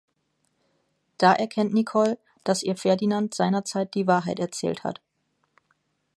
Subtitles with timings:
[1.19, 4.99] Da erkennt Nicole, dass ihr Ferdinand seinerzeit die Wahrheit erzählt hat.